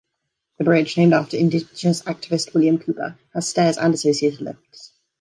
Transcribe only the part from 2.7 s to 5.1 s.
Cooper, has stairs and associated lifts.